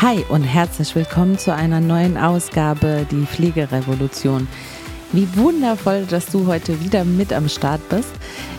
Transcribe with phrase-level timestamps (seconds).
[0.00, 4.46] Hi und herzlich willkommen zu einer neuen Ausgabe Die Pflegerevolution.
[5.10, 8.12] Wie wundervoll, dass du heute wieder mit am Start bist,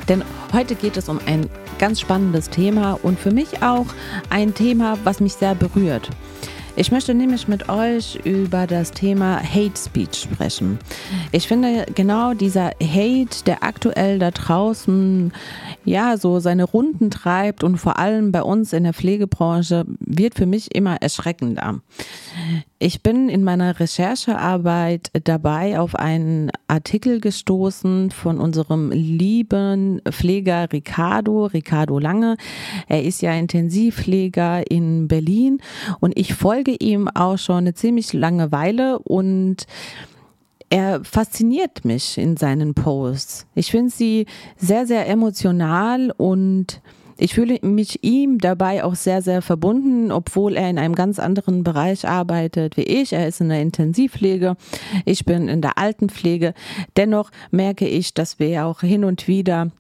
[0.09, 3.86] denn heute geht es um ein ganz spannendes Thema und für mich auch
[4.29, 6.09] ein Thema, was mich sehr berührt.
[6.80, 10.79] Ich möchte nämlich mit euch über das Thema Hate Speech sprechen.
[11.34, 15.34] Ich finde genau dieser Hate, der aktuell da draußen
[15.84, 20.46] ja so seine Runden treibt und vor allem bei uns in der Pflegebranche wird für
[20.46, 21.82] mich immer erschreckender.
[22.82, 31.47] Ich bin in meiner Recherchearbeit dabei auf einen Artikel gestoßen von unserem lieben Pfleger Ricardo,
[31.47, 32.38] Ricardo Lange.
[32.88, 35.59] Er ist ja Intensivpfleger in Berlin
[36.00, 39.67] und ich folge ihm auch schon eine ziemlich lange Weile und
[40.70, 43.45] er fasziniert mich in seinen Posts.
[43.56, 44.25] Ich finde sie
[44.56, 46.81] sehr, sehr emotional und
[47.20, 51.64] ich fühle mich ihm dabei auch sehr, sehr verbunden, obwohl er in einem ganz anderen
[51.64, 53.14] Bereich arbeitet wie ich.
[53.14, 54.56] Er ist in der Intensivpflege,
[55.06, 56.53] ich bin in der Altenpflege.
[56.95, 59.72] Dennoch merke ich, dass wir auch hin und wieder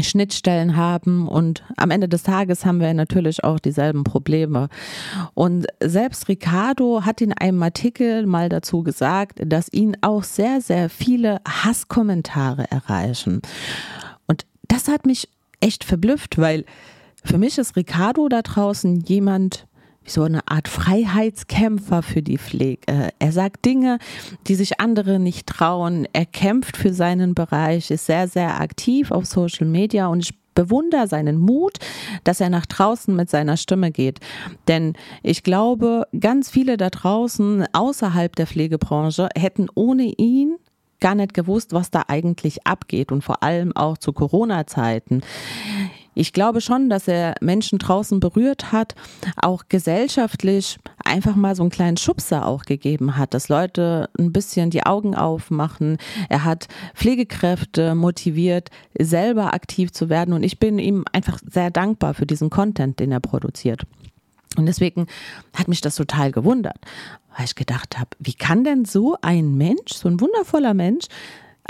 [0.00, 4.68] Schnittstellen haben und am Ende des Tages haben wir natürlich auch dieselben Probleme.
[5.34, 10.90] Und selbst Ricardo hat in einem Artikel mal dazu gesagt, dass ihn auch sehr, sehr
[10.90, 13.40] viele Hasskommentare erreichen.
[14.26, 15.28] Und das hat mich
[15.60, 16.64] echt verblüfft, weil
[17.24, 19.66] für mich ist Ricardo da draußen jemand,
[20.04, 22.80] wie so eine Art Freiheitskämpfer für die Pflege.
[22.86, 23.98] Äh, er sagt Dinge,
[24.46, 26.06] die sich andere nicht trauen.
[26.12, 31.06] Er kämpft für seinen Bereich, ist sehr, sehr aktiv auf Social Media und ich bewundere
[31.06, 31.78] seinen Mut,
[32.24, 34.20] dass er nach draußen mit seiner Stimme geht.
[34.66, 40.56] Denn ich glaube, ganz viele da draußen außerhalb der Pflegebranche hätten ohne ihn
[41.00, 45.22] gar nicht gewusst, was da eigentlich abgeht und vor allem auch zu Corona-Zeiten.
[46.18, 48.94] Ich glaube schon, dass er Menschen draußen berührt hat,
[49.36, 54.70] auch gesellschaftlich einfach mal so einen kleinen Schubser auch gegeben hat, dass Leute ein bisschen
[54.70, 55.98] die Augen aufmachen.
[56.30, 62.14] Er hat Pflegekräfte motiviert, selber aktiv zu werden und ich bin ihm einfach sehr dankbar
[62.14, 63.82] für diesen Content, den er produziert.
[64.56, 65.06] Und deswegen
[65.54, 66.78] hat mich das total gewundert,
[67.36, 71.06] weil ich gedacht habe, wie kann denn so ein Mensch, so ein wundervoller Mensch,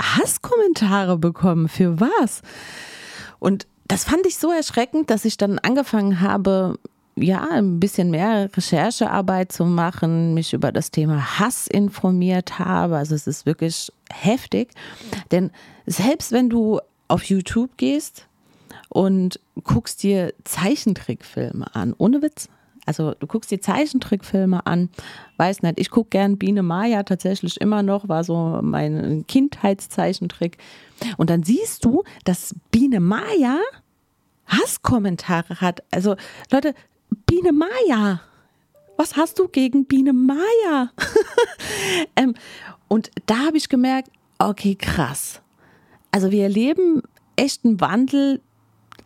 [0.01, 1.67] Hasskommentare bekommen?
[1.67, 2.41] Für was?
[3.39, 6.77] Und das fand ich so erschreckend, dass ich dann angefangen habe,
[7.15, 12.97] ja, ein bisschen mehr Recherchearbeit zu machen, mich über das Thema Hass informiert habe.
[12.97, 14.69] Also es ist wirklich heftig.
[15.31, 15.51] Denn
[15.85, 18.27] selbst wenn du auf YouTube gehst
[18.89, 22.49] und guckst dir Zeichentrickfilme an, ohne Witz,
[22.87, 24.89] also du guckst dir Zeichentrickfilme an,
[25.37, 30.57] weiß nicht, ich gucke gern Biene Maya tatsächlich immer noch, war so mein Kindheitszeichentrick.
[31.17, 33.59] Und dann siehst du, dass Biene Maya
[34.47, 35.83] Hasskommentare hat.
[35.91, 36.15] Also
[36.51, 36.73] Leute,
[37.25, 38.21] Biene Maya,
[38.95, 40.91] was hast du gegen Biene Maya?
[42.15, 42.33] ähm,
[42.87, 44.09] und da habe ich gemerkt,
[44.39, 45.41] okay, krass.
[46.11, 47.03] Also wir erleben
[47.35, 48.41] echten Wandel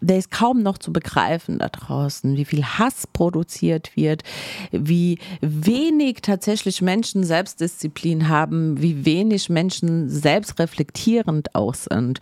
[0.01, 4.23] der ist kaum noch zu begreifen da draußen, wie viel Hass produziert wird,
[4.71, 12.19] wie wenig tatsächlich Menschen Selbstdisziplin haben, wie wenig Menschen selbstreflektierend auch sind.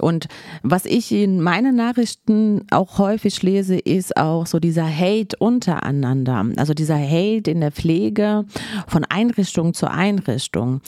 [0.00, 0.26] Und
[0.62, 6.74] was ich in meinen Nachrichten auch häufig lese, ist auch so dieser Hate untereinander, also
[6.74, 8.44] dieser Hate in der Pflege
[8.88, 10.80] von Einrichtung zu Einrichtung.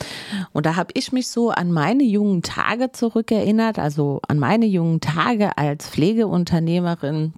[0.51, 4.99] Und da habe ich mich so an meine jungen Tage zurückerinnert, also an meine jungen
[4.99, 7.33] Tage als Pflege Pflegeunternehmerin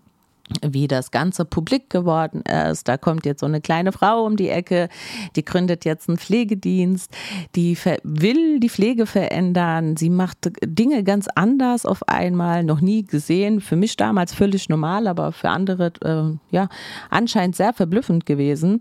[0.61, 2.87] wie das Ganze publik geworden ist.
[2.87, 4.87] Da kommt jetzt so eine kleine Frau um die Ecke,
[5.35, 7.13] die gründet jetzt einen Pflegedienst,
[7.57, 9.97] die will die Pflege verändern.
[9.97, 13.59] Sie macht Dinge ganz anders auf einmal, noch nie gesehen.
[13.59, 16.69] Für mich damals völlig normal, aber für andere äh, ja
[17.09, 18.79] anscheinend sehr verblüffend gewesen.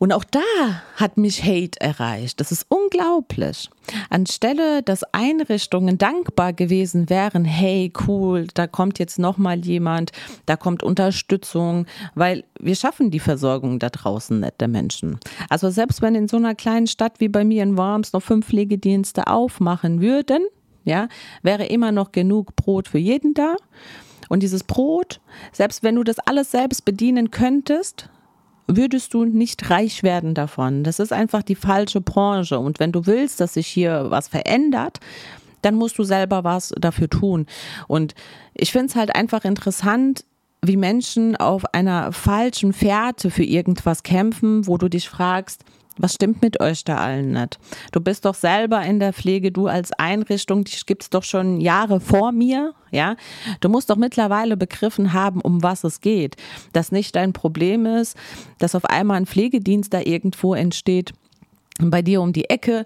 [0.00, 0.40] Und auch da
[0.96, 2.40] hat mich Hate erreicht.
[2.40, 3.68] Das ist unglaublich.
[4.08, 10.12] Anstelle, dass Einrichtungen dankbar gewesen wären, hey, cool, da kommt jetzt nochmal jemand,
[10.46, 15.20] da kommt Unterstützung, weil wir schaffen die Versorgung da draußen nicht der Menschen.
[15.50, 18.46] Also selbst wenn in so einer kleinen Stadt wie bei mir in Worms noch fünf
[18.46, 20.46] Pflegedienste aufmachen würden,
[20.82, 21.08] ja,
[21.42, 23.54] wäre immer noch genug Brot für jeden da.
[24.30, 25.20] Und dieses Brot,
[25.52, 28.08] selbst wenn du das alles selbst bedienen könntest,
[28.76, 30.84] würdest du nicht reich werden davon.
[30.84, 32.58] Das ist einfach die falsche Branche.
[32.58, 35.00] Und wenn du willst, dass sich hier was verändert,
[35.62, 37.46] dann musst du selber was dafür tun.
[37.86, 38.14] Und
[38.54, 40.24] ich finde es halt einfach interessant,
[40.62, 45.64] wie Menschen auf einer falschen Fährte für irgendwas kämpfen, wo du dich fragst,
[46.00, 47.58] Was stimmt mit euch da allen nicht?
[47.92, 52.00] Du bist doch selber in der Pflege, du als Einrichtung, die gibt's doch schon Jahre
[52.00, 53.16] vor mir, ja?
[53.60, 56.36] Du musst doch mittlerweile begriffen haben, um was es geht.
[56.72, 58.16] Dass nicht dein Problem ist,
[58.58, 61.12] dass auf einmal ein Pflegedienst da irgendwo entsteht,
[61.82, 62.84] bei dir um die Ecke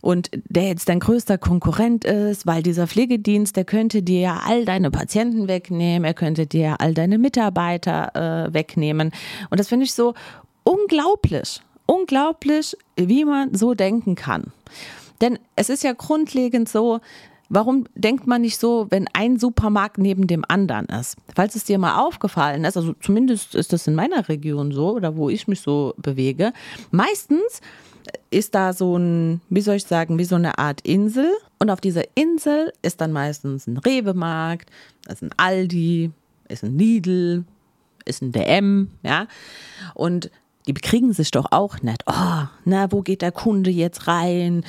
[0.00, 4.64] und der jetzt dein größter Konkurrent ist, weil dieser Pflegedienst, der könnte dir ja all
[4.64, 9.12] deine Patienten wegnehmen, er könnte dir ja all deine Mitarbeiter äh, wegnehmen.
[9.50, 10.14] Und das finde ich so
[10.62, 14.52] unglaublich unglaublich, wie man so denken kann.
[15.20, 17.00] Denn es ist ja grundlegend so,
[17.50, 21.16] Warum denkt man nicht so, wenn ein Supermarkt neben dem anderen ist?
[21.34, 25.16] Falls es dir mal aufgefallen ist, also zumindest ist das in meiner Region so oder
[25.16, 26.52] wo ich mich so bewege,
[26.90, 27.62] meistens
[28.30, 31.80] ist da so ein, wie soll ich sagen, wie so eine Art Insel und auf
[31.80, 34.70] dieser Insel ist dann meistens ein Rewe-Markt,
[35.08, 36.10] ist ein Aldi,
[36.48, 37.44] ist ein Lidl,
[38.04, 39.26] ist ein DM, ja.
[39.94, 40.30] Und
[40.68, 42.04] die bekriegen sich doch auch nicht.
[42.06, 44.64] Oh, na, wo geht der Kunde jetzt rein?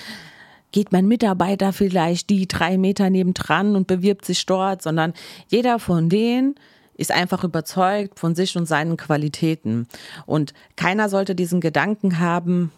[0.71, 5.13] Geht mein Mitarbeiter vielleicht die drei Meter nebendran und bewirbt sich dort, sondern
[5.49, 6.55] jeder von denen
[6.95, 9.87] ist einfach überzeugt von sich und seinen Qualitäten.
[10.25, 12.71] Und keiner sollte diesen Gedanken haben,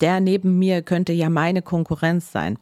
[0.00, 2.58] der neben mir könnte ja meine Konkurrenz sein.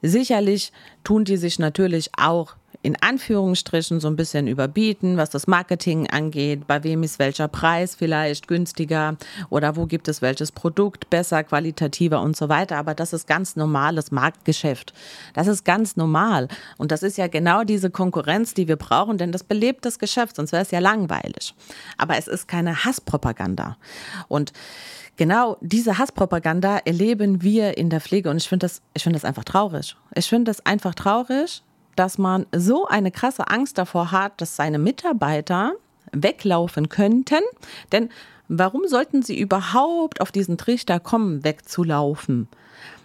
[0.00, 0.72] Sicherlich
[1.04, 6.66] tun die sich natürlich auch in Anführungsstrichen so ein bisschen überbieten, was das Marketing angeht.
[6.66, 9.16] Bei wem ist welcher Preis vielleicht günstiger
[9.50, 12.76] oder wo gibt es welches Produkt besser, qualitativer und so weiter.
[12.76, 14.94] Aber das ist ganz normales Marktgeschäft.
[15.34, 16.48] Das ist ganz normal.
[16.78, 20.36] Und das ist ja genau diese Konkurrenz, die wir brauchen, denn das belebt das Geschäft,
[20.36, 21.54] sonst wäre es ja langweilig.
[21.98, 23.76] Aber es ist keine Hasspropaganda.
[24.28, 24.54] Und
[25.16, 29.26] genau diese Hasspropaganda erleben wir in der Pflege und ich finde das, ich finde das
[29.26, 29.96] einfach traurig.
[30.14, 31.62] Ich finde das einfach traurig,
[31.96, 35.72] dass man so eine krasse Angst davor hat, dass seine Mitarbeiter
[36.12, 37.42] weglaufen könnten.
[37.92, 38.08] Denn
[38.48, 42.48] warum sollten sie überhaupt auf diesen Trichter kommen, wegzulaufen?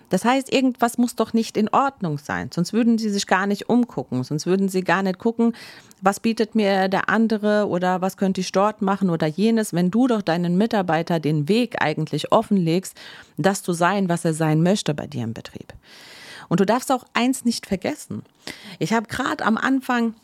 [0.09, 3.69] Das heißt, irgendwas muss doch nicht in Ordnung sein, sonst würden sie sich gar nicht
[3.69, 5.53] umgucken, sonst würden sie gar nicht gucken,
[6.01, 10.07] was bietet mir der andere oder was könnte ich dort machen oder jenes, wenn du
[10.07, 12.95] doch deinen Mitarbeiter den Weg eigentlich offenlegst,
[13.37, 15.73] das zu sein, was er sein möchte bei dir im Betrieb.
[16.49, 18.23] Und du darfst auch eins nicht vergessen.
[18.79, 20.15] Ich habe gerade am Anfang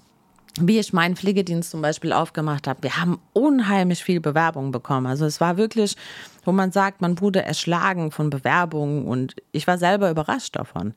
[0.59, 5.07] wie ich meinen Pflegedienst zum Beispiel aufgemacht habe, wir haben unheimlich viel Bewerbung bekommen.
[5.07, 5.95] Also es war wirklich,
[6.43, 10.93] wo man sagt, man wurde erschlagen von Bewerbungen und ich war selber überrascht davon.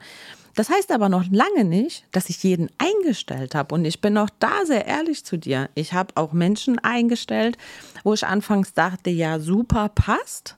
[0.56, 3.74] Das heißt aber noch lange nicht, dass ich jeden eingestellt habe.
[3.74, 5.68] Und ich bin auch da sehr ehrlich zu dir.
[5.74, 7.58] Ich habe auch Menschen eingestellt,
[8.04, 10.56] wo ich anfangs dachte, ja, super passt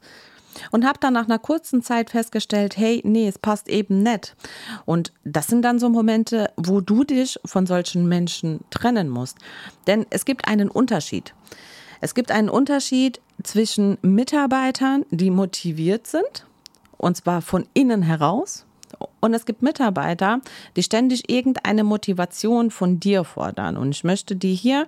[0.70, 4.37] und habe dann nach einer kurzen Zeit festgestellt, hey, nee, es passt eben nicht.
[4.85, 9.38] Und das sind dann so Momente, wo du dich von solchen Menschen trennen musst.
[9.87, 11.35] Denn es gibt einen Unterschied.
[12.00, 16.47] Es gibt einen Unterschied zwischen Mitarbeitern, die motiviert sind,
[16.99, 18.67] und zwar von innen heraus,
[19.20, 20.41] und es gibt Mitarbeiter,
[20.76, 23.76] die ständig irgendeine Motivation von dir fordern.
[23.76, 24.87] Und ich möchte dir hier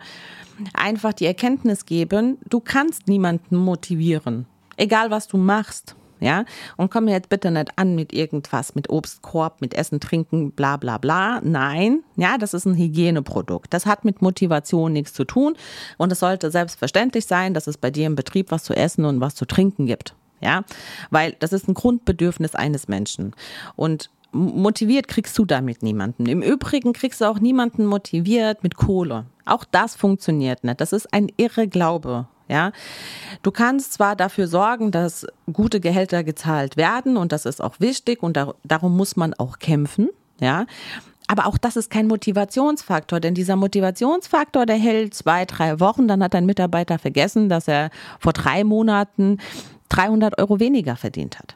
[0.73, 4.47] einfach die Erkenntnis geben, du kannst niemanden motivieren
[4.79, 5.95] egal was du machst.
[6.21, 6.45] Ja,
[6.77, 10.77] und komm mir jetzt bitte nicht an mit irgendwas, mit Obstkorb, mit Essen, Trinken, bla
[10.77, 11.41] bla bla.
[11.45, 13.73] Nein, ja, das ist ein Hygieneprodukt.
[13.73, 15.55] Das hat mit Motivation nichts zu tun.
[15.97, 19.21] Und es sollte selbstverständlich sein, dass es bei dir im Betrieb was zu essen und
[19.21, 20.17] was zu trinken gibt.
[20.41, 20.65] Ja,
[21.11, 23.35] weil das ist ein Grundbedürfnis eines Menschen.
[23.77, 26.27] Und motiviert kriegst du damit niemanden.
[26.27, 29.27] Im Übrigen kriegst du auch niemanden motiviert mit Kohle.
[29.45, 30.81] Auch das funktioniert nicht.
[30.81, 32.27] Das ist ein irre Glaube.
[32.49, 32.73] Ja,
[33.43, 38.23] du kannst zwar dafür sorgen, dass gute Gehälter gezahlt werden und das ist auch wichtig
[38.23, 40.09] und da, darum muss man auch kämpfen.
[40.41, 40.65] Ja,
[41.27, 46.23] aber auch das ist kein Motivationsfaktor, denn dieser Motivationsfaktor, der hält zwei, drei Wochen, dann
[46.23, 49.39] hat ein Mitarbeiter vergessen, dass er vor drei Monaten
[49.91, 51.55] 300 Euro weniger verdient hat.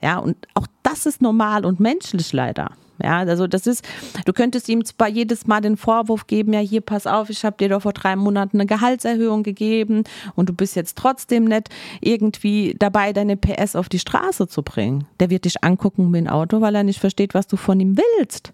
[0.00, 2.72] Ja, und auch das ist normal und menschlich leider.
[3.02, 3.84] Ja, also das ist,
[4.24, 7.56] du könntest ihm zwar jedes Mal den Vorwurf geben, ja, hier pass auf, ich habe
[7.58, 10.04] dir doch vor drei Monaten eine Gehaltserhöhung gegeben
[10.34, 11.68] und du bist jetzt trotzdem nicht
[12.00, 15.06] irgendwie dabei, deine PS auf die Straße zu bringen.
[15.18, 17.96] Der wird dich angucken mit dem Auto, weil er nicht versteht, was du von ihm
[17.96, 18.52] willst.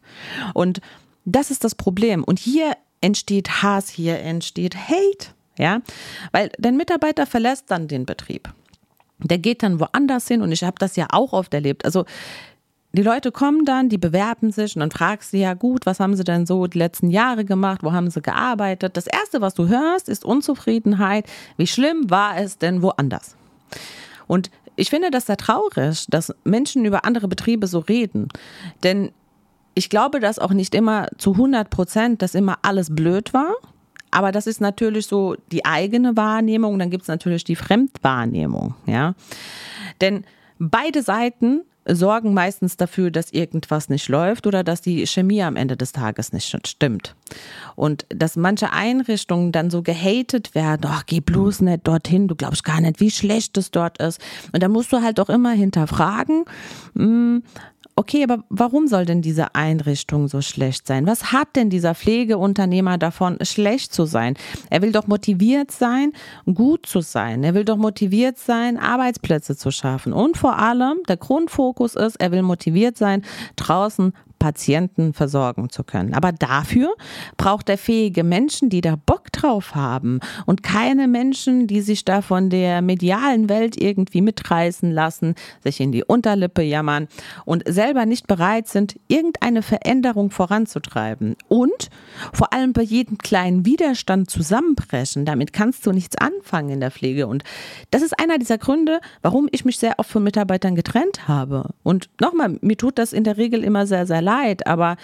[0.54, 0.80] Und
[1.24, 2.24] das ist das Problem.
[2.24, 5.34] Und hier entsteht Hass, hier entsteht Hate.
[5.58, 5.80] Ja,
[6.32, 8.52] weil dein Mitarbeiter verlässt dann den Betrieb.
[9.18, 11.86] Der geht dann woanders hin und ich habe das ja auch oft erlebt.
[11.86, 12.04] Also
[12.96, 16.16] die Leute kommen dann, die bewerben sich und dann fragst du ja gut, was haben
[16.16, 18.96] sie denn so die letzten Jahre gemacht, wo haben sie gearbeitet?
[18.96, 21.26] Das Erste, was du hörst, ist Unzufriedenheit.
[21.56, 23.36] Wie schlimm war es denn woanders?
[24.26, 28.28] Und ich finde das sehr traurig, dass Menschen über andere Betriebe so reden.
[28.82, 29.10] Denn
[29.74, 33.54] ich glaube, dass auch nicht immer zu 100 Prozent, dass immer alles blöd war.
[34.10, 36.78] Aber das ist natürlich so die eigene Wahrnehmung.
[36.78, 38.74] Dann gibt es natürlich die Fremdwahrnehmung.
[38.86, 39.14] Ja?
[40.00, 40.24] Denn
[40.58, 45.76] beide Seiten sorgen meistens dafür, dass irgendwas nicht läuft oder dass die Chemie am Ende
[45.76, 47.14] des Tages nicht stimmt.
[47.76, 52.64] Und dass manche Einrichtungen dann so gehatet werden, ach, geh bloß nicht dorthin, du glaubst
[52.64, 54.20] gar nicht, wie schlecht es dort ist.
[54.52, 56.44] Und da musst du halt auch immer hinterfragen,
[56.94, 57.42] hm,
[57.98, 61.06] Okay, aber warum soll denn diese Einrichtung so schlecht sein?
[61.06, 64.34] Was hat denn dieser Pflegeunternehmer davon, schlecht zu sein?
[64.68, 66.12] Er will doch motiviert sein,
[66.44, 67.42] gut zu sein.
[67.42, 70.12] Er will doch motiviert sein, Arbeitsplätze zu schaffen.
[70.12, 73.22] Und vor allem, der Grundfokus ist, er will motiviert sein,
[73.56, 76.14] draußen Patienten versorgen zu können.
[76.14, 76.94] Aber dafür
[77.36, 82.22] braucht er fähige Menschen, die da Bock drauf haben und keine Menschen, die sich da
[82.22, 87.08] von der medialen Welt irgendwie mitreißen lassen, sich in die Unterlippe jammern
[87.44, 91.36] und selber nicht bereit sind, irgendeine Veränderung voranzutreiben.
[91.48, 91.90] Und
[92.32, 95.24] vor allem bei jedem kleinen Widerstand zusammenbrechen.
[95.24, 97.26] Damit kannst du nichts anfangen in der Pflege.
[97.26, 97.44] Und
[97.90, 101.70] das ist einer dieser Gründe, warum ich mich sehr oft von Mitarbeitern getrennt habe.
[101.82, 104.96] Und nochmal, mir tut das in der Regel immer sehr, sehr leid, aber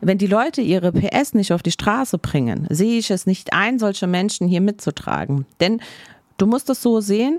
[0.00, 3.78] wenn die Leute ihre PS nicht auf die Straße bringen, sehe ich es nicht ein,
[3.78, 5.46] solche Menschen hier mitzutragen.
[5.60, 5.80] Denn
[6.38, 7.38] du musst es so sehen,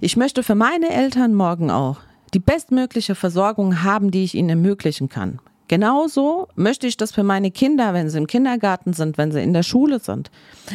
[0.00, 1.98] ich möchte für meine Eltern morgen auch
[2.32, 5.40] die bestmögliche Versorgung haben, die ich ihnen ermöglichen kann.
[5.68, 9.52] Genauso möchte ich das für meine Kinder, wenn sie im Kindergarten sind, wenn sie in
[9.52, 10.30] der Schule sind,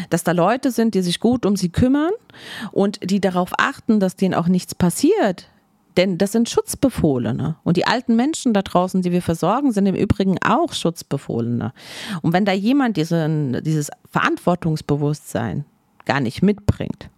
[0.10, 2.12] dass da Leute sind, die sich gut um sie kümmern
[2.72, 5.50] und die darauf achten, dass denen auch nichts passiert,
[5.98, 7.56] denn das sind Schutzbefohlene.
[7.64, 11.74] Und die alten Menschen da draußen, die wir versorgen, sind im Übrigen auch Schutzbefohlene.
[12.22, 15.66] Und wenn da jemand diesen, dieses Verantwortungsbewusstsein
[16.06, 17.10] gar nicht mitbringt,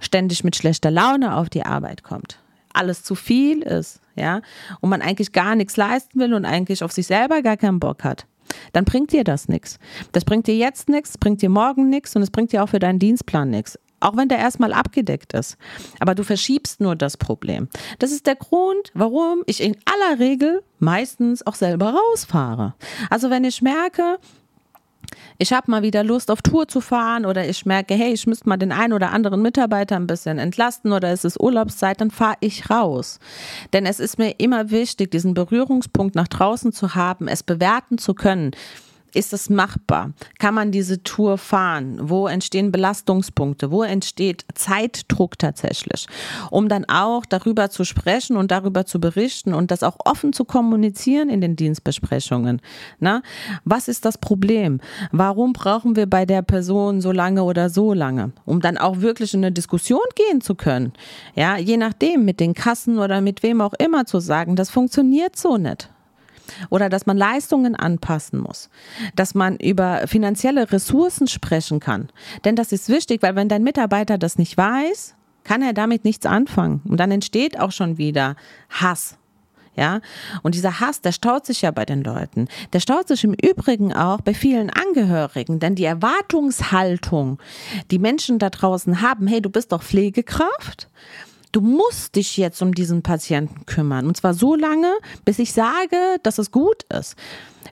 [0.00, 2.38] ständig mit schlechter Laune auf die Arbeit kommt,
[2.72, 4.42] alles zu viel ist, ja,
[4.80, 8.04] und man eigentlich gar nichts leisten will und eigentlich auf sich selber gar keinen Bock
[8.04, 8.26] hat,
[8.72, 9.78] dann bringt dir das nichts.
[10.12, 12.78] Das bringt dir jetzt nichts, bringt dir morgen nichts und es bringt dir auch für
[12.78, 15.56] deinen Dienstplan nichts auch wenn der erstmal abgedeckt ist.
[16.00, 17.68] Aber du verschiebst nur das Problem.
[17.98, 22.74] Das ist der Grund, warum ich in aller Regel meistens auch selber rausfahre.
[23.10, 24.18] Also wenn ich merke,
[25.38, 28.48] ich habe mal wieder Lust auf Tour zu fahren oder ich merke, hey, ich müsste
[28.48, 32.36] mal den einen oder anderen Mitarbeiter ein bisschen entlasten oder es ist Urlaubszeit, dann fahre
[32.40, 33.18] ich raus.
[33.72, 38.14] Denn es ist mir immer wichtig, diesen Berührungspunkt nach draußen zu haben, es bewerten zu
[38.14, 38.52] können.
[39.14, 40.12] Ist es machbar?
[40.40, 41.98] Kann man diese Tour fahren?
[42.02, 43.70] Wo entstehen Belastungspunkte?
[43.70, 46.06] Wo entsteht Zeitdruck tatsächlich?
[46.50, 50.44] Um dann auch darüber zu sprechen und darüber zu berichten und das auch offen zu
[50.44, 52.60] kommunizieren in den Dienstbesprechungen.
[52.98, 53.22] Na,
[53.64, 54.80] was ist das Problem?
[55.12, 58.32] Warum brauchen wir bei der Person so lange oder so lange?
[58.44, 60.92] Um dann auch wirklich in eine Diskussion gehen zu können.
[61.36, 65.36] Ja, je nachdem, mit den Kassen oder mit wem auch immer zu sagen, das funktioniert
[65.36, 65.93] so nicht
[66.70, 68.68] oder dass man Leistungen anpassen muss,
[69.16, 72.08] dass man über finanzielle Ressourcen sprechen kann.
[72.44, 76.26] Denn das ist wichtig, weil wenn dein Mitarbeiter das nicht weiß, kann er damit nichts
[76.26, 76.80] anfangen.
[76.88, 78.36] Und dann entsteht auch schon wieder
[78.70, 79.18] Hass.
[79.76, 80.00] Ja,
[80.42, 82.46] und dieser Hass, der staut sich ja bei den Leuten.
[82.72, 87.38] Der staut sich im Übrigen auch bei vielen Angehörigen, denn die Erwartungshaltung,
[87.90, 90.88] die Menschen da draußen haben, hey, du bist doch Pflegekraft,
[91.54, 94.06] du musst dich jetzt um diesen Patienten kümmern.
[94.06, 94.92] Und zwar so lange,
[95.24, 97.14] bis ich sage, dass es gut ist.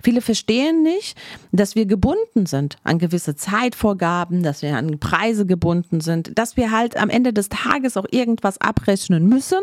[0.03, 1.17] Viele verstehen nicht,
[1.51, 6.71] dass wir gebunden sind an gewisse Zeitvorgaben, dass wir an Preise gebunden sind, dass wir
[6.71, 9.61] halt am Ende des Tages auch irgendwas abrechnen müssen,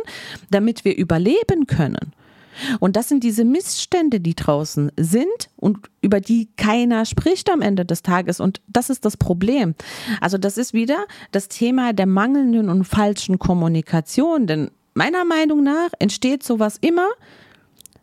[0.51, 2.13] damit wir überleben können.
[2.79, 7.85] Und das sind diese Missstände, die draußen sind und über die keiner spricht am Ende
[7.85, 8.39] des Tages.
[8.39, 9.75] Und das ist das Problem.
[10.21, 14.47] Also das ist wieder das Thema der mangelnden und falschen Kommunikation.
[14.47, 17.07] Denn meiner Meinung nach entsteht sowas immer,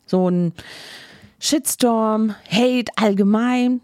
[0.06, 0.52] so ein
[1.38, 3.80] Shitstorm, Hate allgemein,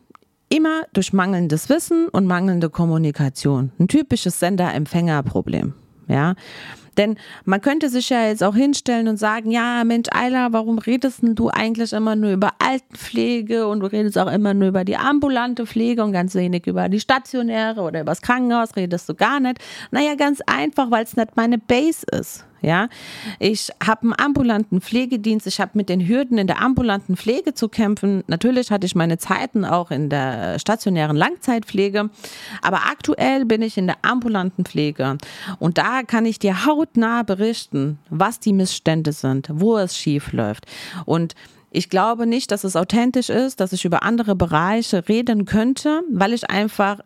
[0.49, 3.73] immer durch mangelndes Wissen und mangelnde Kommunikation.
[3.79, 5.75] Ein typisches Sender-Empfänger-Problem.
[6.09, 6.35] Ja.
[6.99, 11.21] Denn man könnte sich ja jetzt auch hinstellen und sagen, ja, Mensch, Ayla, warum redest
[11.23, 15.67] du eigentlich immer nur über Altenpflege und du redest auch immer nur über die ambulante
[15.67, 19.59] Pflege und ganz wenig über die stationäre oder über das Krankenhaus redest du gar nicht.
[19.91, 22.45] Naja, ganz einfach, weil es nicht meine Base ist.
[22.63, 22.89] Ja,
[23.41, 25.47] ich habe einen ambulanten Pflegedienst.
[25.49, 28.23] Ich habe mit den Hürden in der ambulanten Pflege zu kämpfen.
[28.29, 32.11] Natürlich hatte ich meine Zeiten auch in der stationären Langzeitpflege.
[32.63, 35.19] Aber aktuell bin ich in der ambulanten Pflege.
[35.59, 40.67] Und da kann ich dir hautnah berichten, was die Missstände sind, wo es schief läuft.
[41.05, 41.35] Und
[41.71, 46.35] ich glaube nicht, dass es authentisch ist, dass ich über andere Bereiche reden könnte, weil
[46.35, 47.01] ich einfach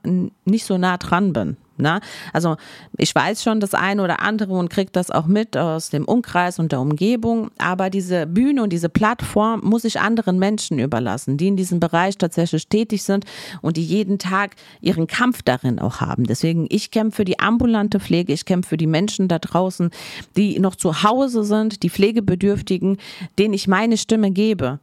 [0.45, 1.57] nicht so nah dran bin.
[1.79, 2.01] Na?
[2.33, 2.57] Also
[2.97, 6.59] ich weiß schon das eine oder andere und kriege das auch mit aus dem Umkreis
[6.59, 11.49] und der Umgebung, aber diese Bühne und diese Plattform muss ich anderen Menschen überlassen, die
[11.49, 13.25] in diesem Bereich tatsächlich tätig sind
[13.63, 16.25] und die jeden Tag ihren Kampf darin auch haben.
[16.25, 19.91] Deswegen, ich kämpfe für die ambulante Pflege, ich kämpfe für die Menschen da draußen,
[20.37, 22.99] die noch zu Hause sind, die Pflegebedürftigen,
[23.39, 24.79] denen ich meine Stimme gebe.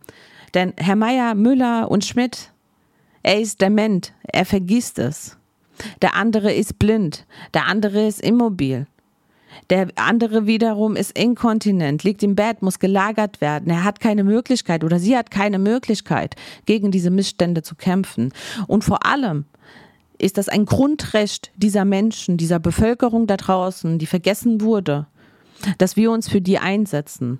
[0.53, 2.51] Denn Herr Meier, Müller und Schmidt,
[3.23, 5.37] er ist dement, er vergisst es.
[6.01, 7.25] Der andere ist blind.
[7.53, 8.87] Der andere ist immobil.
[9.69, 13.69] Der andere wiederum ist inkontinent, liegt im Bett, muss gelagert werden.
[13.69, 18.33] Er hat keine Möglichkeit oder sie hat keine Möglichkeit, gegen diese Missstände zu kämpfen.
[18.67, 19.45] Und vor allem
[20.17, 25.07] ist das ein Grundrecht dieser Menschen, dieser Bevölkerung da draußen, die vergessen wurde,
[25.77, 27.39] dass wir uns für die einsetzen.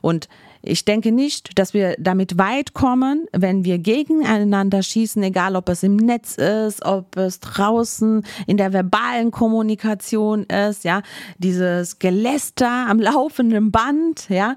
[0.00, 0.28] Und
[0.62, 5.82] ich denke nicht, dass wir damit weit kommen, wenn wir gegeneinander schießen, egal ob es
[5.82, 11.02] im Netz ist, ob es draußen in der verbalen Kommunikation ist, ja,
[11.38, 14.56] dieses Geläster am laufenden Band, ja,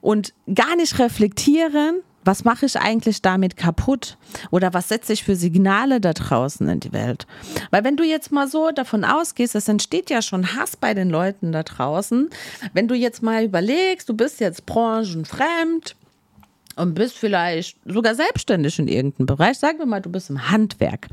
[0.00, 4.16] und gar nicht reflektieren, was mache ich eigentlich damit kaputt?
[4.50, 7.26] Oder was setze ich für Signale da draußen in die Welt?
[7.70, 11.10] Weil wenn du jetzt mal so davon ausgehst, es entsteht ja schon Hass bei den
[11.10, 12.30] Leuten da draußen.
[12.72, 15.96] Wenn du jetzt mal überlegst, du bist jetzt branchenfremd,
[16.76, 19.58] und bist vielleicht sogar selbstständig in irgendeinem Bereich.
[19.58, 21.08] Sagen wir mal, du bist im Handwerk.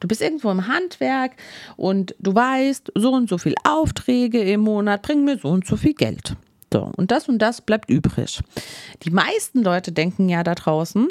[0.00, 1.32] Du bist irgendwo im Handwerk
[1.76, 5.76] und du weißt, so und so viel Aufträge im Monat bringen mir so und so
[5.76, 6.36] viel Geld.
[6.72, 8.40] So, und das und das bleibt übrig.
[9.02, 11.08] Die meisten Leute denken ja da draußen,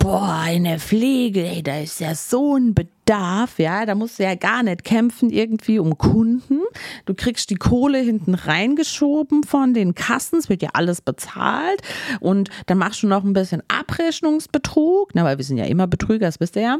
[0.00, 4.34] boah, eine Pflege, ey, da ist ja so ein Bedarf, ja, da musst du ja
[4.34, 6.60] gar nicht kämpfen irgendwie um Kunden.
[7.04, 11.82] Du kriegst die Kohle hinten reingeschoben von den Kassen, es wird ja alles bezahlt
[12.20, 16.26] und dann machst du noch ein bisschen Abrechnungsbetrug, na, weil wir sind ja immer Betrüger,
[16.26, 16.78] das wisst ihr ja.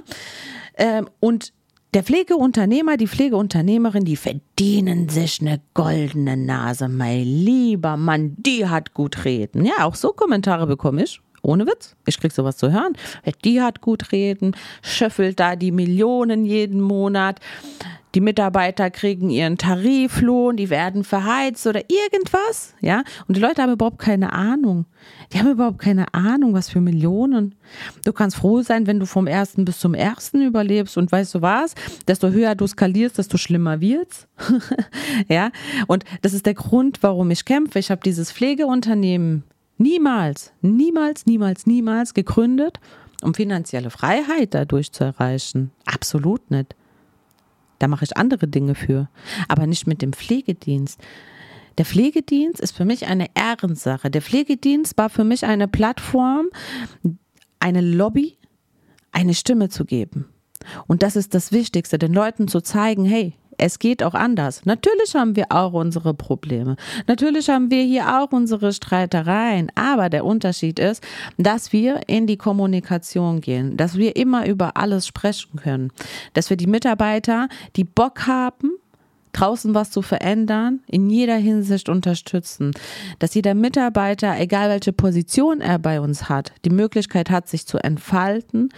[0.79, 1.53] Ähm, und
[1.95, 8.95] der Pflegeunternehmer, die Pflegeunternehmerin, die verdienen sich eine goldene Nase, mein lieber Mann, die hat
[8.95, 9.65] gut reden.
[9.65, 11.21] Ja, auch so Kommentare bekomme ich.
[11.43, 11.97] Ohne Witz.
[12.07, 12.93] Ich krieg sowas zu hören.
[13.45, 17.41] Die hat gut reden, schöffelt da die Millionen jeden Monat.
[18.15, 23.05] Die Mitarbeiter kriegen ihren Tariflohn, die werden verheizt oder irgendwas, ja.
[23.29, 24.87] Und die Leute haben überhaupt keine Ahnung.
[25.33, 27.55] Die haben überhaupt keine Ahnung, was für Millionen.
[28.05, 31.43] Du kannst froh sein, wenn du vom ersten bis zum ersten überlebst und weißt du
[31.43, 31.75] was?
[32.09, 34.27] Desto höher du skalierst, desto schlimmer wird's.
[35.29, 35.51] ja.
[35.87, 37.79] Und das ist der Grund, warum ich kämpfe.
[37.79, 39.45] Ich habe dieses Pflegeunternehmen
[39.79, 42.81] niemals, niemals, niemals, niemals gegründet,
[43.23, 45.71] um finanzielle Freiheit dadurch zu erreichen.
[45.87, 46.75] Absolut nicht.
[47.81, 49.09] Da mache ich andere Dinge für.
[49.49, 51.01] Aber nicht mit dem Pflegedienst.
[51.79, 54.11] Der Pflegedienst ist für mich eine Ehrensache.
[54.11, 56.49] Der Pflegedienst war für mich eine Plattform,
[57.59, 58.37] eine Lobby,
[59.13, 60.27] eine Stimme zu geben.
[60.87, 64.65] Und das ist das Wichtigste, den Leuten zu zeigen, hey, es geht auch anders.
[64.65, 66.77] Natürlich haben wir auch unsere Probleme.
[67.07, 69.71] Natürlich haben wir hier auch unsere Streitereien.
[69.75, 71.05] Aber der Unterschied ist,
[71.37, 75.93] dass wir in die Kommunikation gehen, dass wir immer über alles sprechen können,
[76.33, 78.73] dass wir die Mitarbeiter, die Bock haben,
[79.33, 82.73] draußen was zu verändern, in jeder Hinsicht unterstützen.
[83.19, 87.77] Dass jeder Mitarbeiter, egal welche Position er bei uns hat, die Möglichkeit hat, sich zu
[87.79, 88.71] entfalten,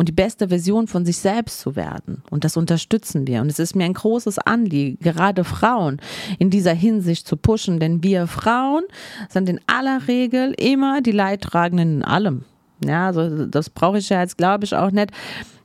[0.00, 2.22] und die beste Version von sich selbst zu werden.
[2.30, 3.42] Und das unterstützen wir.
[3.42, 6.00] Und es ist mir ein großes Anliegen, gerade Frauen
[6.38, 8.84] in dieser Hinsicht zu pushen, denn wir Frauen
[9.28, 12.46] sind in aller Regel immer die Leidtragenden in allem.
[12.82, 15.10] Ja, also das brauche ich ja jetzt, glaube ich, auch nicht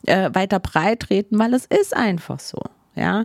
[0.05, 2.59] äh, weiter breit treten, weil es ist einfach so.
[2.93, 3.23] Ja,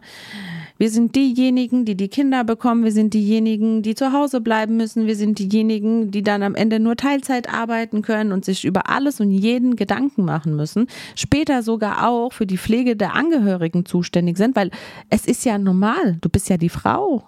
[0.80, 2.84] wir sind diejenigen, die die Kinder bekommen.
[2.84, 5.06] Wir sind diejenigen, die zu Hause bleiben müssen.
[5.06, 9.20] Wir sind diejenigen, die dann am Ende nur Teilzeit arbeiten können und sich über alles
[9.20, 10.86] und jeden Gedanken machen müssen.
[11.16, 14.70] Später sogar auch für die Pflege der Angehörigen zuständig sind, weil
[15.10, 16.16] es ist ja normal.
[16.22, 17.24] Du bist ja die Frau.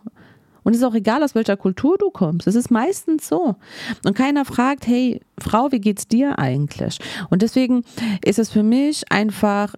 [0.63, 2.47] Und es ist auch egal, aus welcher Kultur du kommst.
[2.47, 3.57] Es ist meistens so.
[4.07, 7.01] Und keiner fragt, hey, Frau, wie geht's dir eigentlich?
[7.29, 7.85] Und deswegen
[8.25, 9.75] ist es für mich einfach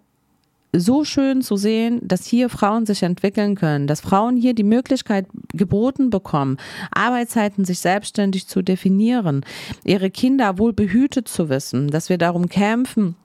[0.77, 5.27] so schön zu sehen, dass hier Frauen sich entwickeln können, dass Frauen hier die Möglichkeit
[5.53, 6.59] geboten bekommen,
[6.91, 9.45] Arbeitszeiten sich selbstständig zu definieren,
[9.85, 13.17] ihre Kinder wohl behütet zu wissen, dass wir darum kämpfen,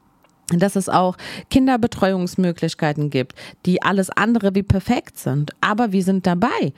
[0.48, 1.18] dass es auch
[1.50, 3.36] Kinderbetreuungsmöglichkeiten gibt,
[3.66, 5.52] die alles andere wie perfekt sind.
[5.62, 6.74] Aber wir sind dabei.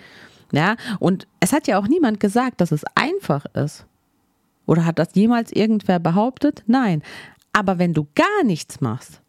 [0.51, 3.85] Ja, und es hat ja auch niemand gesagt, dass es einfach ist.
[4.65, 6.63] Oder hat das jemals irgendwer behauptet?
[6.67, 7.01] Nein.
[7.53, 9.21] Aber wenn du gar nichts machst,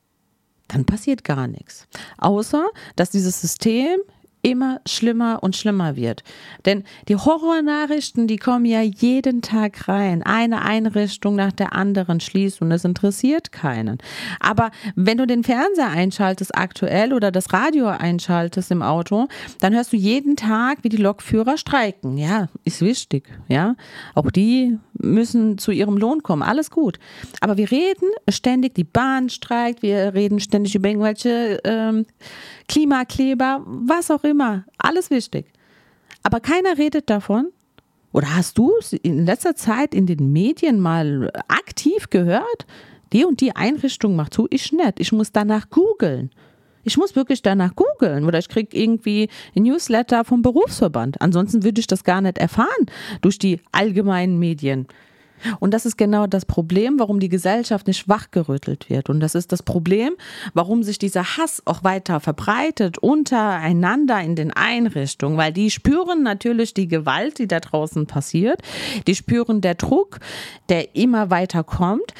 [0.72, 1.86] dann passiert gar nichts.
[2.18, 3.98] Außer, dass dieses System
[4.42, 6.24] immer schlimmer und schlimmer wird.
[6.64, 10.22] Denn die Horrornachrichten, die kommen ja jeden Tag rein.
[10.22, 13.98] Eine Einrichtung nach der anderen schließt und es interessiert keinen.
[14.40, 19.28] Aber wenn du den Fernseher einschaltest aktuell oder das Radio einschaltest im Auto,
[19.60, 22.18] dann hörst du jeden Tag, wie die Lokführer streiken.
[22.18, 23.28] Ja, ist wichtig.
[23.48, 23.76] Ja,
[24.14, 26.42] auch die müssen zu ihrem Lohn kommen.
[26.42, 26.98] Alles gut.
[27.40, 32.06] Aber wir reden ständig, die Bahn streikt, wir reden ständig über irgendwelche ähm,
[32.68, 34.64] Klimakleber, was auch immer.
[34.78, 35.46] Alles wichtig.
[36.22, 37.48] Aber keiner redet davon.
[38.12, 42.66] Oder hast du es in letzter Zeit in den Medien mal aktiv gehört?
[43.12, 45.00] Die und die Einrichtung macht zu, ich nicht.
[45.00, 46.30] Ich muss danach googeln.
[46.84, 51.20] Ich muss wirklich danach googeln oder ich kriege irgendwie ein Newsletter vom Berufsverband.
[51.20, 52.86] Ansonsten würde ich das gar nicht erfahren
[53.20, 54.86] durch die allgemeinen Medien.
[55.60, 59.10] Und das ist genau das Problem, warum die Gesellschaft nicht wachgerüttelt wird.
[59.10, 60.12] Und das ist das Problem,
[60.54, 66.74] warum sich dieser Hass auch weiter verbreitet untereinander in den Einrichtungen, weil die spüren natürlich
[66.74, 68.60] die Gewalt, die da draußen passiert.
[69.06, 70.20] Die spüren der Druck,
[70.68, 72.14] der immer weiter kommt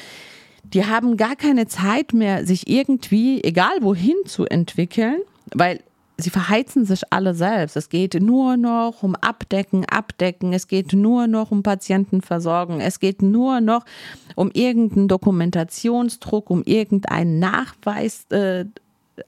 [0.63, 5.19] die haben gar keine Zeit mehr, sich irgendwie, egal wohin zu entwickeln,
[5.53, 5.81] weil
[6.17, 7.75] sie verheizen sich alle selbst.
[7.75, 10.53] Es geht nur noch um Abdecken, Abdecken.
[10.53, 12.79] Es geht nur noch um Patientenversorgung.
[12.81, 13.85] Es geht nur noch
[14.35, 18.65] um irgendeinen Dokumentationsdruck, um irgendeinen Nachweis, äh,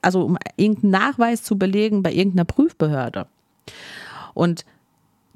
[0.02, 3.26] also um irgendeinen Nachweis zu belegen bei irgendeiner Prüfbehörde.
[4.34, 4.64] Und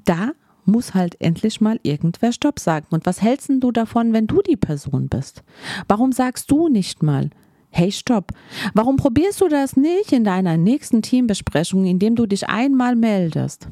[0.05, 0.31] da
[0.65, 2.87] muss halt endlich mal irgendwer Stopp sagen.
[2.89, 5.43] Und was hältst du davon, wenn du die Person bist?
[5.87, 7.29] Warum sagst du nicht mal,
[7.69, 8.31] hey, stopp?
[8.73, 13.67] Warum probierst du das nicht in deiner nächsten Teambesprechung, indem du dich einmal meldest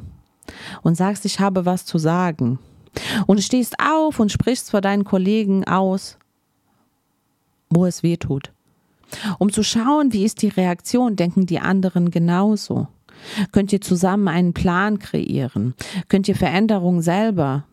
[0.82, 2.60] und sagst, ich habe was zu sagen?
[3.28, 6.17] Und stehst auf und sprichst vor deinen Kollegen aus,
[7.69, 8.52] wo es weh tut.
[9.38, 12.88] Um zu schauen, wie ist die Reaktion, denken die anderen genauso.
[13.51, 15.73] Könnt ihr zusammen einen Plan kreieren?
[16.08, 17.65] Könnt ihr Veränderungen selber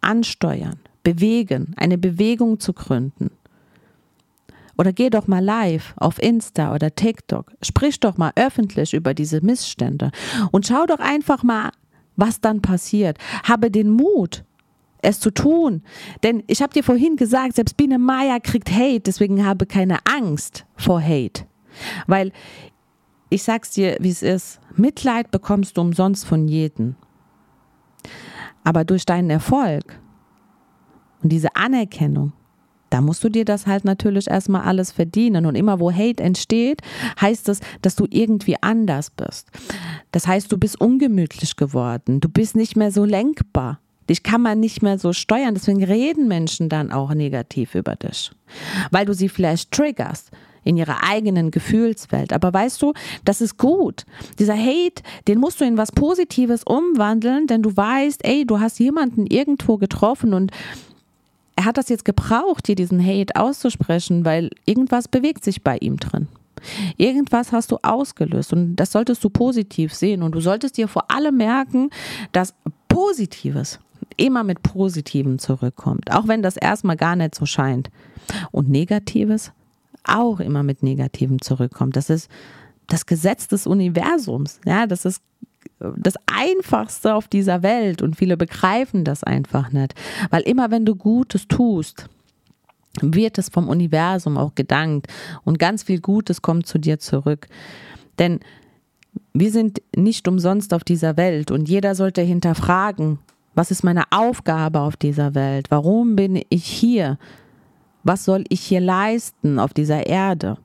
[0.00, 3.30] ansteuern, bewegen, eine Bewegung zu gründen?
[4.76, 7.50] Oder geh doch mal live auf Insta oder TikTok.
[7.62, 10.12] Sprich doch mal öffentlich über diese Missstände
[10.52, 11.70] und schau doch einfach mal,
[12.14, 13.18] was dann passiert.
[13.42, 14.44] Habe den Mut,
[15.02, 15.82] es zu tun.
[16.22, 20.64] Denn ich habe dir vorhin gesagt, selbst Biene Maya kriegt Hate, deswegen habe keine Angst
[20.76, 21.44] vor Hate.
[22.06, 22.32] Weil
[23.30, 24.60] ich sag's dir, wie es ist.
[24.74, 26.96] Mitleid bekommst du umsonst von jedem.
[28.64, 30.00] Aber durch deinen Erfolg
[31.22, 32.32] und diese Anerkennung,
[32.90, 35.44] da musst du dir das halt natürlich erstmal alles verdienen.
[35.44, 36.80] Und immer wo Hate entsteht,
[37.20, 39.50] heißt es, dass du irgendwie anders bist.
[40.10, 42.20] Das heißt, du bist ungemütlich geworden.
[42.20, 43.80] Du bist nicht mehr so lenkbar.
[44.08, 45.54] Dich kann man nicht mehr so steuern.
[45.54, 48.30] Deswegen reden Menschen dann auch negativ über dich.
[48.90, 50.30] Weil du sie vielleicht triggerst
[50.68, 52.32] in ihrer eigenen Gefühlswelt.
[52.32, 52.92] Aber weißt du,
[53.24, 54.04] das ist gut.
[54.38, 58.78] Dieser Hate, den musst du in was Positives umwandeln, denn du weißt, ey, du hast
[58.78, 60.52] jemanden irgendwo getroffen und
[61.56, 65.96] er hat das jetzt gebraucht, dir diesen Hate auszusprechen, weil irgendwas bewegt sich bei ihm
[65.96, 66.28] drin.
[66.96, 71.10] Irgendwas hast du ausgelöst und das solltest du positiv sehen und du solltest dir vor
[71.10, 71.90] allem merken,
[72.32, 72.54] dass
[72.88, 73.80] Positives
[74.16, 77.90] immer mit Positivem zurückkommt, auch wenn das erstmal gar nicht so scheint.
[78.50, 79.52] Und Negatives
[80.08, 81.96] auch immer mit Negativem zurückkommt.
[81.96, 82.30] Das ist
[82.86, 84.60] das Gesetz des Universums.
[84.64, 85.22] Ja, das ist
[85.78, 89.94] das Einfachste auf dieser Welt und viele begreifen das einfach nicht.
[90.30, 92.08] Weil immer wenn du Gutes tust,
[93.00, 95.06] wird es vom Universum auch gedankt
[95.44, 97.46] und ganz viel Gutes kommt zu dir zurück.
[98.18, 98.40] Denn
[99.32, 103.18] wir sind nicht umsonst auf dieser Welt und jeder sollte hinterfragen,
[103.54, 105.70] was ist meine Aufgabe auf dieser Welt?
[105.70, 107.18] Warum bin ich hier?
[108.08, 110.56] Was soll ich hier leisten auf dieser Erde?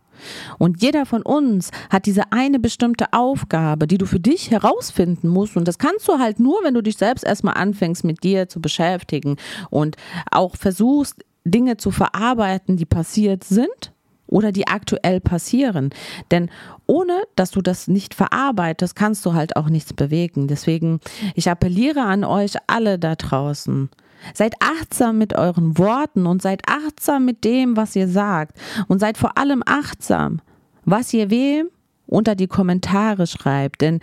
[0.59, 5.57] Und jeder von uns hat diese eine bestimmte Aufgabe, die du für dich herausfinden musst.
[5.57, 8.61] Und das kannst du halt nur, wenn du dich selbst erstmal anfängst, mit dir zu
[8.61, 9.35] beschäftigen
[9.69, 9.97] und
[10.31, 13.91] auch versuchst, Dinge zu verarbeiten, die passiert sind
[14.27, 15.89] oder die aktuell passieren.
[16.31, 16.49] Denn
[16.87, 20.47] ohne dass du das nicht verarbeitest, kannst du halt auch nichts bewegen.
[20.47, 21.01] Deswegen,
[21.35, 23.89] ich appelliere an euch alle da draußen.
[24.33, 28.57] Seid achtsam mit euren Worten und seid achtsam mit dem, was ihr sagt.
[28.87, 30.41] Und seid vor allem achtsam,
[30.85, 31.67] was ihr wem
[32.07, 33.81] unter die Kommentare schreibt.
[33.81, 33.99] Denn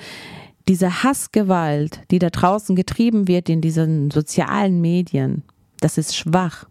[0.68, 5.42] diese Hassgewalt, die da draußen getrieben wird in diesen sozialen Medien,
[5.80, 6.66] das ist schwach.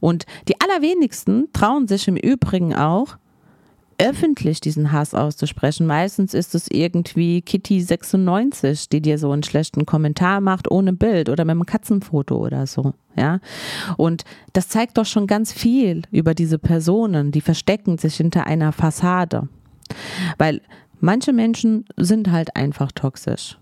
[0.00, 3.16] Und die allerwenigsten trauen sich im Übrigen auch,
[4.02, 5.86] öffentlich diesen Hass auszusprechen.
[5.86, 11.44] Meistens ist es irgendwie Kitty96, die dir so einen schlechten Kommentar macht ohne Bild oder
[11.44, 12.94] mit einem Katzenfoto oder so.
[13.16, 13.40] Ja.
[13.96, 18.72] Und das zeigt doch schon ganz viel über diese Personen, die verstecken sich hinter einer
[18.72, 19.48] Fassade.
[20.38, 20.60] Weil
[21.00, 23.58] manche Menschen sind halt einfach toxisch.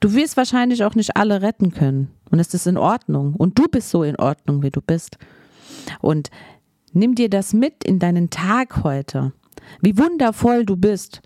[0.00, 2.10] Du wirst wahrscheinlich auch nicht alle retten können.
[2.30, 3.34] Und es ist in Ordnung.
[3.34, 5.18] Und du bist so in Ordnung, wie du bist.
[6.00, 6.30] Und
[6.92, 9.32] nimm dir das mit in deinen Tag heute.
[9.80, 11.20] Wie wundervoll du bist.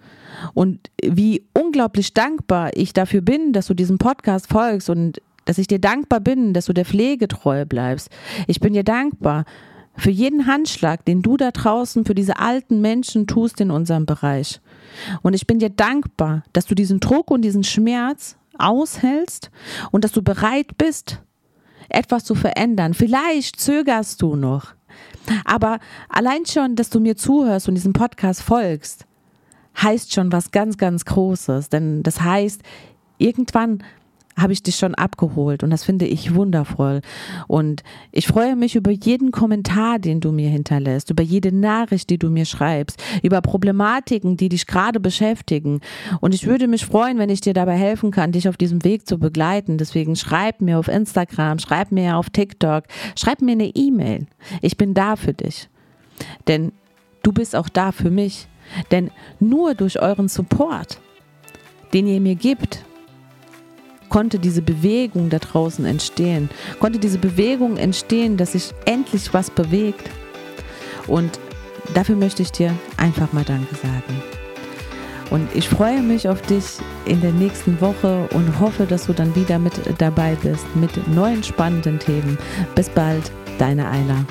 [0.54, 5.66] Und wie unglaublich dankbar ich dafür bin, dass du diesem Podcast folgst und dass ich
[5.66, 8.10] dir dankbar bin, dass du der Pflege treu bleibst.
[8.46, 9.44] Ich bin dir dankbar
[9.96, 14.60] für jeden Handschlag, den du da draußen für diese alten Menschen tust in unserem Bereich.
[15.22, 19.50] Und ich bin dir dankbar, dass du diesen Druck und diesen Schmerz aushältst
[19.90, 21.20] und dass du bereit bist,
[21.88, 22.94] etwas zu verändern.
[22.94, 24.74] Vielleicht zögerst du noch,
[25.44, 29.06] aber allein schon, dass du mir zuhörst und diesem Podcast folgst,
[29.80, 31.68] heißt schon was ganz, ganz Großes.
[31.68, 32.62] Denn das heißt,
[33.18, 33.82] irgendwann
[34.36, 37.00] habe ich dich schon abgeholt und das finde ich wundervoll.
[37.46, 42.18] Und ich freue mich über jeden Kommentar, den du mir hinterlässt, über jede Nachricht, die
[42.18, 45.80] du mir schreibst, über Problematiken, die dich gerade beschäftigen.
[46.20, 49.06] Und ich würde mich freuen, wenn ich dir dabei helfen kann, dich auf diesem Weg
[49.06, 49.78] zu begleiten.
[49.78, 52.84] Deswegen schreib mir auf Instagram, schreib mir auf TikTok,
[53.16, 54.26] schreib mir eine E-Mail.
[54.62, 55.68] Ich bin da für dich.
[56.48, 56.72] Denn
[57.22, 58.46] du bist auch da für mich.
[58.90, 61.00] Denn nur durch euren Support,
[61.92, 62.84] den ihr mir gibt,
[64.10, 70.10] konnte diese Bewegung da draußen entstehen, konnte diese Bewegung entstehen, dass sich endlich was bewegt.
[71.06, 71.40] Und
[71.94, 74.22] dafür möchte ich dir einfach mal Danke sagen.
[75.30, 76.64] Und ich freue mich auf dich
[77.06, 81.42] in der nächsten Woche und hoffe, dass du dann wieder mit dabei bist mit neuen
[81.42, 82.36] spannenden Themen.
[82.74, 84.24] Bis bald, deine Ayla.